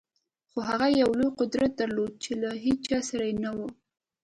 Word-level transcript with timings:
خو 0.49 0.57
هغه 0.69 0.87
یو 1.01 1.09
لوی 1.19 1.29
قدرت 1.39 1.71
درلود 1.81 2.13
چې 2.23 2.31
له 2.41 2.49
هېچا 2.65 2.99
سره 3.09 3.25
نه 3.43 3.51
و 3.57 3.59